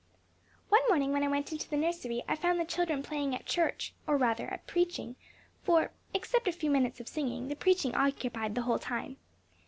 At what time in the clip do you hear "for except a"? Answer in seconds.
5.61-6.51